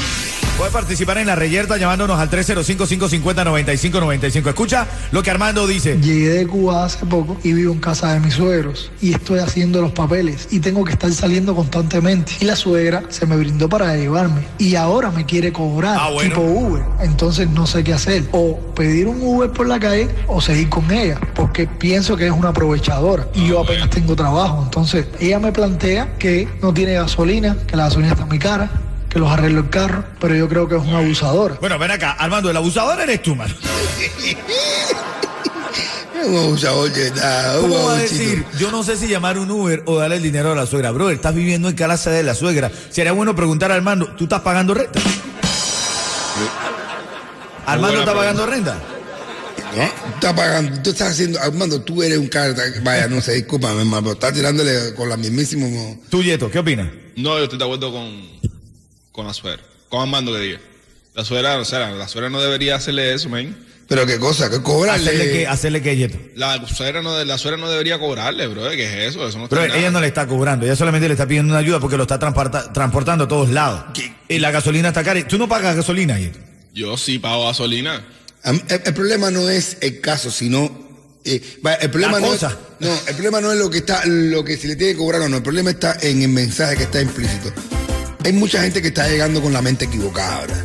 puedes 0.61 0.73
participar 0.75 1.17
en 1.17 1.25
la 1.25 1.33
reyerta 1.35 1.75
llamándonos 1.77 2.19
al 2.19 2.29
305-550-9595. 2.29 4.47
Escucha 4.49 4.85
lo 5.11 5.23
que 5.23 5.31
Armando 5.31 5.65
dice. 5.65 5.97
Llegué 5.99 6.29
de 6.29 6.45
Cuba 6.45 6.85
hace 6.85 7.03
poco 7.07 7.35
y 7.43 7.53
vivo 7.53 7.73
en 7.73 7.79
casa 7.79 8.13
de 8.13 8.19
mis 8.19 8.35
suegros 8.35 8.91
y 9.01 9.11
estoy 9.11 9.39
haciendo 9.39 9.81
los 9.81 9.91
papeles 9.91 10.47
y 10.51 10.59
tengo 10.59 10.83
que 10.85 10.91
estar 10.91 11.11
saliendo 11.13 11.55
constantemente. 11.55 12.33
Y 12.41 12.45
la 12.45 12.55
suegra 12.55 13.01
se 13.09 13.25
me 13.25 13.37
brindó 13.37 13.69
para 13.69 13.95
llevarme 13.97 14.41
y 14.59 14.75
ahora 14.75 15.09
me 15.09 15.25
quiere 15.25 15.51
cobrar 15.51 15.97
Ah, 15.99 16.11
bueno. 16.11 16.29
tipo 16.29 16.41
Uber. 16.47 16.83
Entonces 17.01 17.49
no 17.49 17.65
sé 17.65 17.83
qué 17.83 17.93
hacer. 17.93 18.25
O 18.31 18.59
pedir 18.75 19.07
un 19.07 19.19
Uber 19.19 19.49
por 19.49 19.67
la 19.67 19.79
calle 19.79 20.09
o 20.27 20.41
seguir 20.41 20.69
con 20.69 20.91
ella 20.91 21.19
porque 21.33 21.65
pienso 21.65 22.15
que 22.15 22.27
es 22.27 22.31
una 22.31 22.49
aprovechadora 22.49 23.25
y 23.33 23.47
yo 23.47 23.61
apenas 23.61 23.89
tengo 23.89 24.15
trabajo. 24.15 24.61
Entonces 24.65 25.07
ella 25.19 25.39
me 25.39 25.51
plantea 25.51 26.19
que 26.19 26.47
no 26.61 26.71
tiene 26.71 26.93
gasolina, 26.93 27.57
que 27.65 27.75
la 27.75 27.85
gasolina 27.85 28.11
está 28.13 28.27
muy 28.27 28.37
cara, 28.37 28.69
que 29.11 29.19
los 29.19 29.29
arreglo 29.29 29.59
el 29.59 29.69
carro, 29.69 30.05
pero 30.19 30.35
yo 30.35 30.47
creo 30.47 30.69
que 30.69 30.75
es 30.77 30.81
una 30.81 30.99
abusadora. 30.99 31.57
Bueno, 31.59 31.77
ven 31.77 31.91
acá, 31.91 32.13
Armando, 32.13 32.49
el 32.49 32.55
abusador 32.55 32.99
eres 33.01 33.21
tú, 33.21 33.35
mano. 33.35 33.53
Es 36.15 36.27
un 36.27 36.37
abusador 36.37 36.89
está. 36.97 37.55
un 37.57 37.69
¿Cómo 37.69 37.83
va 37.87 37.95
a 37.95 37.97
decir? 37.97 38.45
Yo 38.57 38.71
no 38.71 38.83
sé 38.83 38.95
si 38.95 39.07
llamar 39.07 39.37
un 39.37 39.51
Uber 39.51 39.83
o 39.85 39.99
darle 39.99 40.15
el 40.15 40.23
dinero 40.23 40.53
a 40.53 40.55
la 40.55 40.65
suegra. 40.65 40.91
Bro, 40.91 41.09
estás 41.09 41.35
viviendo 41.35 41.67
en 41.67 41.75
casa 41.75 42.09
de 42.11 42.23
la 42.23 42.35
suegra. 42.35 42.71
Sería 42.89 43.11
bueno 43.11 43.35
preguntar 43.35 43.69
a 43.71 43.75
Armando, 43.75 44.07
¿tú 44.15 44.23
estás 44.23 44.41
pagando 44.41 44.73
renta? 44.73 45.01
¿Armando 47.65 47.99
está 47.99 48.13
pagando 48.13 48.45
renta? 48.45 48.77
¿No? 49.75 49.83
Está 50.13 50.33
pagando, 50.33 50.81
tú 50.81 50.91
estás 50.91 51.11
haciendo, 51.11 51.39
Armando, 51.41 51.81
tú 51.81 52.01
eres 52.01 52.17
un 52.17 52.27
carta, 52.27 52.61
vaya, 52.83 53.07
no 53.07 53.21
sé, 53.21 53.33
discúlpame, 53.33 53.81
hermano, 53.81 54.03
pero 54.03 54.13
estás 54.13 54.33
tirándole 54.33 54.93
con 54.95 55.09
la 55.09 55.17
mismísima. 55.17 55.67
Tú, 56.09 56.23
Yeto, 56.23 56.49
¿qué 56.49 56.59
opinas? 56.59 56.89
No, 57.15 57.37
yo 57.37 57.43
estoy 57.43 57.57
de 57.57 57.65
acuerdo 57.65 57.91
con, 57.91 58.21
con 59.11 59.27
la 59.27 59.33
suegra. 59.33 59.61
Con 59.89 60.01
Armando 60.01 60.33
que 60.33 60.39
diga. 60.39 60.59
La 61.13 61.25
suegra, 61.25 61.57
o 61.57 61.65
sea, 61.65 61.89
la 61.91 62.07
suegra 62.07 62.29
no 62.29 62.41
debería 62.41 62.75
hacerle 62.75 63.13
eso, 63.13 63.27
man. 63.29 63.55
Pero 63.89 64.05
qué 64.05 64.17
cosa, 64.19 64.49
que 64.49 64.61
cobrarle. 64.61 65.09
Hacerle 65.09 65.31
que, 65.33 65.47
hacerle 65.47 65.81
que 65.81 65.97
Yeto. 65.97 66.17
La 66.35 66.65
suegra 66.65 67.01
no, 67.01 67.21
la 67.25 67.37
suegra 67.37 67.59
no 67.59 67.69
debería 67.69 67.99
cobrarle, 67.99 68.47
bro. 68.47 68.69
¿Qué 68.69 68.85
es 68.85 69.09
eso? 69.13 69.27
Eso 69.27 69.37
no 69.37 69.43
está 69.45 69.57
Pero 69.57 69.67
nada. 69.67 69.77
ella 69.79 69.91
no 69.91 69.99
le 69.99 70.07
está 70.07 70.25
cobrando, 70.27 70.65
ella 70.65 70.77
solamente 70.77 71.09
le 71.09 71.13
está 71.15 71.27
pidiendo 71.27 71.51
una 71.51 71.59
ayuda 71.59 71.81
porque 71.81 71.97
lo 71.97 72.03
está 72.03 72.17
transporta- 72.17 72.71
transportando 72.71 73.25
a 73.25 73.27
todos 73.27 73.49
lados. 73.49 73.83
Y 74.29 74.39
la 74.39 74.51
gasolina 74.51 74.87
está 74.89 75.03
cara. 75.03 75.27
¿Tú 75.27 75.37
no 75.37 75.49
pagas 75.49 75.75
gasolina, 75.75 76.17
Yeto? 76.17 76.39
Yo 76.73 76.95
sí 76.95 77.19
pago 77.19 77.45
gasolina. 77.47 78.01
El, 78.45 78.63
el 78.69 78.93
problema 78.93 79.29
no 79.29 79.49
es 79.49 79.75
el 79.81 79.99
caso, 79.99 80.31
sino. 80.31 80.71
eh, 81.25 81.41
el 81.81 81.89
problema 81.91 82.21
La 82.21 82.27
no. 82.27 82.33
Es, 82.33 82.41
no, 82.79 82.93
el 83.07 83.13
problema 83.15 83.41
no 83.41 83.51
es 83.51 83.59
lo 83.59 83.69
que 83.69 83.79
está, 83.79 84.05
lo 84.05 84.45
que 84.45 84.55
se 84.55 84.69
le 84.69 84.77
tiene 84.77 84.93
que 84.93 84.99
cobrar 84.99 85.19
o 85.23 85.27
no. 85.27 85.35
El 85.37 85.43
problema 85.43 85.69
está 85.71 85.97
en 86.01 86.21
el 86.21 86.29
mensaje 86.29 86.77
que 86.77 86.83
está 86.83 87.01
implícito. 87.01 87.51
Hay 88.23 88.33
mucha 88.33 88.61
gente 88.61 88.81
que 88.81 88.89
está 88.89 89.07
llegando 89.07 89.41
con 89.41 89.51
la 89.51 89.61
mente 89.61 89.85
equivocada 89.85 90.35
ahora. 90.35 90.63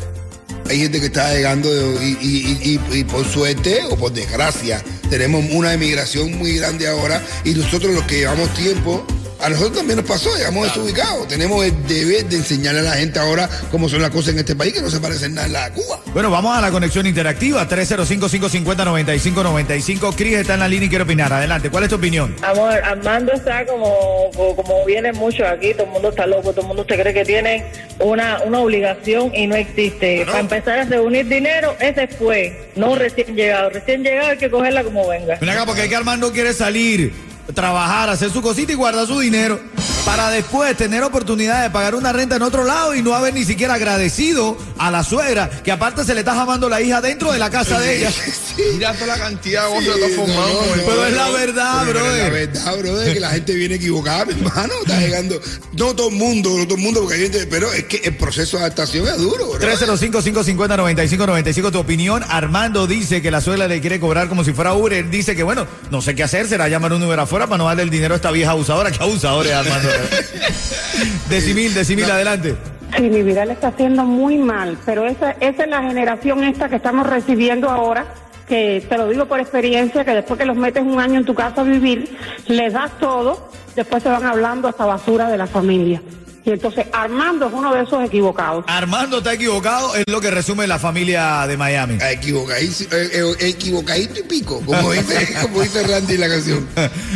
Hay 0.69 0.79
gente 0.79 0.99
que 0.99 1.07
está 1.07 1.33
llegando 1.33 1.69
y, 2.01 3.03
por 3.09 3.25
suerte 3.25 3.81
o 3.89 3.95
por 3.97 4.11
desgracia 4.11 4.83
tenemos 5.09 5.45
una 5.51 5.73
emigración 5.73 6.37
muy 6.37 6.57
grande 6.57 6.87
ahora 6.87 7.25
y 7.45 7.53
nosotros 7.53 7.93
los 7.93 8.03
que 8.03 8.17
llevamos 8.17 8.53
tiempo 8.53 9.05
a 9.39 9.49
nosotros 9.49 9.77
también 9.77 9.97
nos 9.97 10.05
pasó, 10.05 10.35
llegamos 10.35 10.67
desubicados. 10.67 11.27
Tenemos 11.27 11.63
el 11.63 11.87
deber 11.87 12.25
de 12.25 12.37
enseñarle 12.37 12.79
a 12.79 12.83
la 12.83 12.93
gente 12.93 13.19
ahora 13.19 13.47
cómo 13.71 13.87
son 13.89 14.01
las 14.01 14.09
cosas 14.09 14.33
en 14.33 14.39
este 14.39 14.55
país, 14.55 14.73
que 14.73 14.81
no 14.81 14.89
se 14.89 14.99
parecen 14.99 15.35
nada 15.35 15.69
de 15.69 15.75
Cuba. 15.75 15.99
Bueno, 16.13 16.31
vamos 16.31 16.57
a 16.57 16.61
la 16.61 16.71
conexión 16.71 17.05
interactiva, 17.05 17.67
305-550-9595. 17.67 20.15
Cris 20.15 20.37
está 20.37 20.55
en 20.55 20.61
la 20.61 20.67
línea 20.67 20.87
y 20.87 20.89
quiere 20.89 21.03
opinar. 21.03 21.31
Adelante, 21.31 21.69
¿cuál 21.69 21.83
es 21.83 21.89
tu 21.89 21.95
opinión? 21.95 22.35
Amor, 22.41 22.73
Armando 22.83 23.33
está 23.33 23.63
como, 23.65 24.31
como 24.55 24.85
viene 24.85 25.11
mucho 25.13 25.45
aquí, 25.45 25.73
todo 25.73 25.85
el 25.85 25.91
mundo 25.91 26.09
está 26.09 26.25
loco, 26.25 26.49
todo 26.51 26.61
el 26.61 26.67
mundo 26.67 26.83
se 26.87 26.99
cree 26.99 27.13
que 27.13 27.25
tiene 27.25 27.65
una, 27.99 28.41
una 28.43 28.59
obligación 28.59 29.35
y 29.35 29.45
no 29.47 29.55
existe. 29.55 30.23
Para 30.25 30.39
empezar 30.39 30.79
a 30.79 30.85
reunir 30.85 31.27
dinero, 31.27 31.75
ese 31.79 32.07
fue, 32.07 32.71
no 32.75 32.95
recién 32.95 33.35
llegado. 33.35 33.69
Recién 33.69 34.03
llegado 34.03 34.31
hay 34.31 34.37
que 34.37 34.49
cogerla 34.49 34.83
como 34.83 35.07
venga. 35.07 35.37
Ven 35.39 35.49
acá, 35.49 35.65
porque 35.65 35.83
es 35.83 35.89
que 35.89 35.95
Armando 35.95 36.31
quiere 36.31 36.53
salir, 36.53 37.13
trabajar, 37.53 38.09
hacer 38.09 38.31
su 38.31 38.41
cosita 38.41 38.71
y 38.71 38.75
guardar 38.75 39.07
su 39.07 39.19
dinero 39.19 39.59
para 40.07 40.29
después 40.29 40.75
tener 40.77 41.03
oportunidad 41.03 41.63
de 41.63 41.69
pagar 41.69 41.93
una 41.93 42.13
renta 42.13 42.37
en 42.37 42.41
otro 42.41 42.63
lado 42.63 42.95
y 42.95 43.01
no 43.01 43.13
haber 43.13 43.33
ni 43.33 43.43
siquiera 43.43 43.73
agradecido 43.73 44.57
a 44.77 44.89
la 44.89 45.03
suegra, 45.03 45.49
que 45.49 45.69
aparte 45.69 46.05
se 46.05 46.13
le 46.13 46.21
está 46.21 46.33
jamando 46.33 46.69
la 46.69 46.79
hija 46.81 47.01
dentro 47.01 47.33
de 47.33 47.37
la 47.37 47.49
casa 47.49 47.77
de 47.77 47.97
ella. 47.97 48.09
Mira 48.73 48.93
toda 48.93 49.07
la 49.07 49.17
cantidad 49.17 49.67
de 49.67 49.73
cosas 49.75 49.83
que 49.95 50.01
Sí, 50.01 50.05
está 50.05 50.15
formando. 50.21 50.53
no, 50.53 50.75
no, 50.77 50.83
Pero 50.85 51.05
es 51.07 51.13
la 51.13 51.29
verdad. 51.31 51.89
Es 51.89 51.95
la 52.23 52.29
verdad, 52.29 52.77
brother, 52.77 53.13
que 53.13 53.19
la 53.19 53.29
gente 53.31 53.53
viene 53.53 53.75
equivocada, 53.75 54.23
mi 54.25 54.31
hermano. 54.45 54.73
Está 54.85 54.97
llegando. 55.01 55.41
No 55.73 55.93
todo 55.93 56.07
el 56.07 56.15
mundo, 56.15 56.51
no 56.57 56.63
todo 56.63 56.75
el 56.75 56.81
mundo, 56.81 57.01
porque 57.01 57.15
hay 57.15 57.21
gente. 57.23 57.45
Pero 57.47 57.71
es 57.73 57.83
que 57.83 57.97
el 58.05 58.15
proceso 58.15 58.55
de 58.57 58.63
adaptación 58.63 59.05
es 59.09 59.17
duro, 59.17 59.45
brother. 59.59 59.77
305-550-9595, 59.77 61.71
tu 61.71 61.79
opinión. 61.79 62.23
Armando 62.29 62.87
dice 62.87 63.21
que 63.21 63.29
la 63.29 63.41
suegra 63.41 63.67
le 63.67 63.81
quiere 63.81 63.99
cobrar 63.99 64.29
como 64.29 64.45
si 64.45 64.53
fuera 64.53 64.73
Uber. 64.73 65.09
Dice 65.09 65.35
que, 65.35 65.43
bueno, 65.43 65.67
no 65.91 66.01
sé 66.01 66.15
qué 66.15 66.23
hacer, 66.23 66.47
será 66.47 66.69
llamar 66.69 66.93
un 66.93 67.03
Uber 67.03 67.19
afuera 67.19 67.45
para 67.47 67.57
no 67.57 67.65
darle 67.65 67.83
el 67.83 67.89
dinero 67.89 68.13
a 68.13 68.17
esta 68.17 68.31
vieja 68.31 68.51
abusadora. 68.51 68.89
¿Qué 68.97 69.03
abusadora 69.03 69.49
es 69.49 69.55
Armando? 69.67 69.89
decimil, 71.29 71.73
decimil, 71.73 72.09
adelante. 72.09 72.55
Sí, 72.95 73.03
mi 73.03 73.21
vida 73.21 73.45
le 73.45 73.53
está 73.53 73.69
haciendo 73.69 74.03
muy 74.03 74.37
mal, 74.37 74.77
pero 74.85 75.05
esa, 75.05 75.31
esa 75.31 75.63
es 75.63 75.69
la 75.69 75.81
generación 75.81 76.43
esta 76.43 76.69
que 76.69 76.77
estamos 76.77 77.07
recibiendo 77.07 77.69
ahora, 77.69 78.05
que 78.47 78.85
te 78.87 78.97
lo 78.97 79.09
digo 79.09 79.25
por 79.25 79.39
experiencia, 79.39 80.05
que 80.05 80.11
después 80.11 80.39
que 80.39 80.45
los 80.45 80.55
metes 80.55 80.83
un 80.83 80.99
año 80.99 81.19
en 81.19 81.25
tu 81.25 81.35
casa 81.35 81.61
a 81.61 81.63
vivir, 81.63 82.17
les 82.47 82.73
das 82.73 82.91
todo, 82.99 83.49
después 83.75 84.01
se 84.01 84.09
van 84.09 84.25
hablando 84.25 84.67
hasta 84.67 84.85
basura 84.85 85.29
de 85.29 85.37
la 85.37 85.47
familia. 85.47 86.01
Y 86.47 86.51
entonces 86.51 86.85
Armando 86.93 87.47
es 87.47 87.53
uno 87.53 87.73
de 87.73 87.83
esos 87.83 88.05
equivocados. 88.05 88.63
Armando 88.69 89.17
está 89.17 89.33
equivocado, 89.33 89.93
es 89.95 90.05
lo 90.07 90.21
que 90.21 90.31
resume 90.31 90.65
la 90.65 90.79
familia 90.79 91.45
de 91.45 91.57
Miami. 91.57 91.97
Equivocadísimo, 92.01 92.89
eh, 92.93 93.09
eh, 93.11 93.49
equivocadito 93.49 94.21
y 94.21 94.23
pico, 94.23 94.61
como 94.65 94.93
dice, 94.93 95.27
como 95.41 95.61
dice 95.61 95.83
Randy 95.85 96.13
en 96.13 96.21
la 96.21 96.29
canción. 96.29 96.67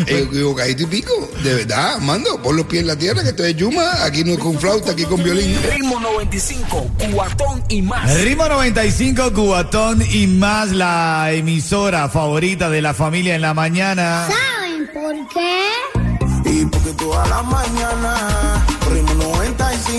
Equivocadito 0.06 0.84
y 0.84 0.86
pico, 0.88 1.32
de 1.44 1.54
verdad, 1.54 2.00
mando, 2.00 2.42
pon 2.42 2.58
los 2.58 2.66
pies 2.66 2.82
en 2.82 2.88
la 2.88 2.98
tierra, 2.98 3.24
que 3.24 3.30
esto 3.30 3.46
es 3.46 3.56
Yuma, 3.56 4.04
aquí 4.04 4.26
no 4.26 4.34
es 4.34 4.40
con 4.40 4.60
flauta, 4.60 4.92
aquí 4.92 5.06
con 5.06 5.24
violín. 5.24 5.58
Ritmo 5.64 5.98
95, 6.02 6.92
cuatón 7.14 7.64
y 7.70 7.82
más. 7.84 8.14
Ritmo 8.22 8.50
95, 8.50 9.32
Cubatón 9.32 10.02
y 10.12 10.28
más 10.28 10.72
la 10.74 11.32
emisora 11.32 12.10
favorita 12.10 12.70
de 12.70 12.82
la 12.82 12.94
familia 12.94 13.36
en 13.36 13.44
la 13.44 13.54
mañana. 13.54 14.28
¿Saben 14.28 14.90
por 14.94 15.16
qué? 15.30 16.50
Y 16.50 16.66
porque 16.66 16.92
toda 16.98 17.26
la 17.28 17.42
mañana 17.44 18.61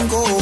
95 0.08 0.38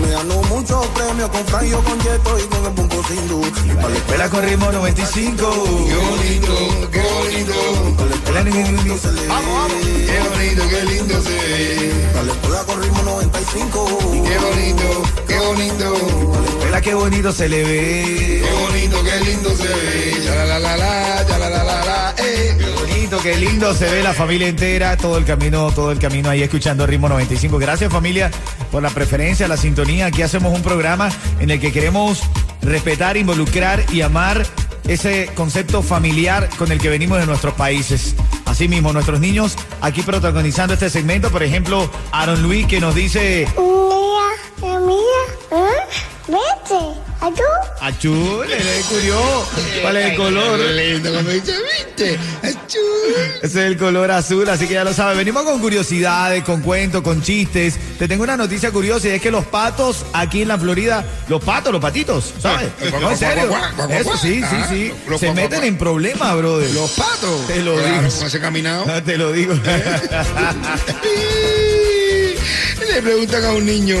me 0.00 0.10
ganó 0.12 0.42
muchos 0.42 0.86
premios 0.88 1.28
con 1.30 1.44
Franjo, 1.46 1.82
con 1.82 1.98
Yeto 2.00 2.38
y 2.38 2.42
con 2.42 2.64
el 2.66 2.72
Punto 2.72 3.02
Sindu. 3.08 3.42
Y 3.64 3.74
para 3.74 3.88
la 3.88 3.96
Escuela 3.96 4.28
con 4.30 4.42
ritmo 4.44 4.72
95. 4.72 5.64
Qué 5.88 5.96
bonito, 5.96 6.90
qué 6.90 7.00
bonito, 7.00 7.54
Vamos, 9.28 9.54
vamos. 9.54 9.72
qué 9.82 10.20
bonito, 10.30 10.68
qué 10.68 10.84
lindo 10.84 11.20
se 11.20 11.30
ve. 11.30 11.92
Para 12.12 12.24
la 12.24 12.32
escuela 12.32 12.64
con 12.64 12.82
ritmo 12.82 13.02
95. 13.02 13.98
Qué 14.24 14.38
bonito, 14.38 15.02
qué 15.26 15.38
bonito, 15.38 15.94
Escuela, 16.52 16.80
qué 16.80 16.94
bonito 16.94 17.32
se 17.32 17.48
le 17.48 17.64
ve. 17.64 18.42
qué 18.44 18.52
bonito, 18.62 19.02
qué 19.04 19.20
lindo 19.24 19.50
se 19.56 19.68
ve. 19.68 20.22
Ya 20.24 20.34
la 20.34 20.44
la 20.46 20.58
la 20.60 20.76
la, 20.76 21.26
ya 21.26 21.38
la 21.38 21.50
la 21.50 21.64
la 21.64 21.84
la. 21.84 21.91
Qué 21.91 21.91
qué 23.20 23.36
lindo 23.36 23.74
se 23.74 23.90
ve 23.90 24.02
la 24.02 24.14
familia 24.14 24.48
entera, 24.48 24.96
todo 24.96 25.18
el 25.18 25.24
camino, 25.24 25.70
todo 25.72 25.92
el 25.92 25.98
camino 25.98 26.30
ahí 26.30 26.42
escuchando 26.42 26.86
Ritmo 26.86 27.08
95. 27.08 27.58
Gracias 27.58 27.92
familia 27.92 28.30
por 28.70 28.82
la 28.82 28.90
preferencia, 28.90 29.48
la 29.48 29.56
sintonía. 29.56 30.06
Aquí 30.06 30.22
hacemos 30.22 30.54
un 30.54 30.62
programa 30.62 31.10
en 31.40 31.50
el 31.50 31.60
que 31.60 31.72
queremos 31.72 32.22
respetar, 32.62 33.16
involucrar 33.16 33.84
y 33.92 34.00
amar 34.00 34.46
ese 34.88 35.28
concepto 35.34 35.82
familiar 35.82 36.48
con 36.58 36.72
el 36.72 36.80
que 36.80 36.88
venimos 36.88 37.18
de 37.18 37.26
nuestros 37.26 37.54
países. 37.54 38.14
Asimismo, 38.46 38.92
nuestros 38.92 39.20
niños 39.20 39.56
aquí 39.80 40.02
protagonizando 40.02 40.74
este 40.74 40.88
segmento, 40.88 41.30
por 41.30 41.42
ejemplo, 41.42 41.90
Aaron 42.12 42.42
Luis 42.42 42.66
que 42.66 42.80
nos 42.80 42.94
dice, 42.94 43.46
Mira, 44.62 44.80
mira, 44.80 45.00
¿eh? 45.50 45.82
Vete, 46.28 47.11
ayú. 47.22 47.44
achú, 47.80 48.42
le 48.48 48.56
descubrió 48.56 49.16
cuál 49.82 49.96
es 49.96 50.10
el 50.10 50.16
color. 50.16 50.58
Qué 50.58 50.72
lindo 50.72 51.12
cuando 51.12 51.30
dice, 51.30 51.52
viste, 51.86 52.18
achú. 52.42 52.78
Ese 53.42 53.46
es 53.46 53.56
el 53.56 53.76
color 53.76 54.10
azul, 54.10 54.48
así 54.48 54.66
que 54.66 54.74
ya 54.74 54.84
lo 54.84 54.92
sabe. 54.94 55.16
Venimos 55.16 55.42
con 55.44 55.60
curiosidades, 55.60 56.42
con 56.44 56.60
cuentos, 56.62 57.02
con 57.02 57.22
chistes. 57.22 57.74
Te 57.98 58.06
tengo 58.08 58.22
una 58.24 58.36
noticia 58.36 58.70
curiosa 58.70 59.08
y 59.08 59.12
es 59.12 59.22
que 59.22 59.30
los 59.30 59.44
patos 59.44 60.04
aquí 60.12 60.42
en 60.42 60.48
la 60.48 60.58
Florida, 60.58 61.04
los 61.28 61.42
patos, 61.42 61.72
los 61.72 61.80
patitos, 61.80 62.32
¿sabes? 62.40 62.68
No, 63.00 63.10
en 63.10 63.16
serio. 63.18 63.50
Eso 63.90 64.16
sí, 64.16 64.42
sí, 64.42 64.56
sí. 64.68 64.92
Se 65.18 65.32
meten 65.32 65.64
en 65.64 65.76
problemas, 65.78 66.36
brother. 66.36 66.70
Los 66.70 66.90
patos. 66.92 67.46
Te 67.46 67.62
lo 67.62 67.74
Claro, 67.76 68.02
digo. 68.02 68.16
Con 68.18 68.26
ese 68.26 68.40
caminado. 68.40 68.84
Ah, 68.88 69.00
Te 69.04 69.16
lo 69.16 69.32
digo. 69.32 69.54
Le 72.94 73.00
preguntan 73.00 73.44
a 73.44 73.52
un 73.52 73.64
niño, 73.64 73.96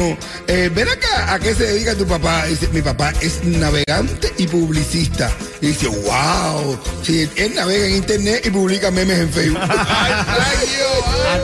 eh, 0.48 0.70
ven 0.74 0.88
acá, 0.88 1.32
¿a 1.34 1.38
qué 1.38 1.54
se 1.54 1.64
dedica 1.64 1.94
tu 1.94 2.06
papá? 2.06 2.44
Dice, 2.46 2.68
mi 2.72 2.82
papá 2.82 3.12
es 3.20 3.42
navegante 3.44 4.32
y 4.38 4.46
publicista. 4.46 5.30
Y 5.60 5.68
dice, 5.68 5.88
wow, 5.88 6.78
sí, 7.02 7.28
él 7.36 7.54
navega 7.54 7.86
en 7.86 7.96
internet 7.96 8.42
y 8.46 8.50
publica 8.50 8.90
memes 8.90 9.18
en 9.20 9.30
Facebook. 9.32 9.60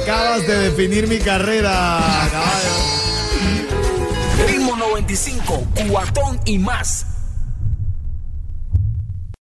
Acabas 0.02 0.46
de 0.46 0.58
definir 0.70 1.06
mi 1.08 1.18
carrera. 1.18 2.24
Acabas 2.26 2.62
de- 2.62 4.46
Ritmo 4.52 4.76
95, 4.76 5.66
cuatón 5.88 6.40
y 6.44 6.58
más. 6.58 7.06